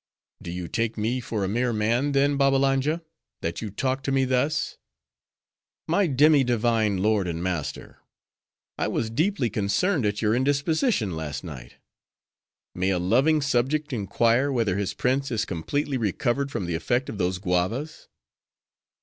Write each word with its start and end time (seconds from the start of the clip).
"Do 0.41 0.49
you 0.49 0.67
take 0.67 0.97
me 0.97 1.19
for 1.19 1.43
a 1.43 1.47
mere 1.47 1.71
man, 1.71 2.13
then, 2.13 2.35
Babbalanja, 2.35 3.03
that 3.41 3.61
you 3.61 3.69
talk 3.69 4.01
to 4.01 4.11
me 4.11 4.25
thus?" 4.25 4.79
"My 5.87 6.07
demi 6.07 6.43
divine 6.43 6.97
lord 7.03 7.27
and 7.27 7.43
master, 7.43 7.99
I 8.79 8.87
was 8.87 9.11
deeply 9.11 9.47
concerned 9.51 10.07
at 10.07 10.19
your 10.19 10.33
indisposition 10.33 11.15
last 11.15 11.43
night:—may 11.43 12.89
a 12.89 12.97
loving 12.97 13.43
subject 13.43 13.93
inquire, 13.93 14.51
whether 14.51 14.75
his 14.75 14.95
prince 14.95 15.29
is 15.29 15.45
completely 15.45 15.97
recovered 15.97 16.51
from 16.51 16.65
the 16.65 16.73
effect 16.73 17.07
of 17.07 17.19
those 17.19 17.37
guavas?" 17.37 18.07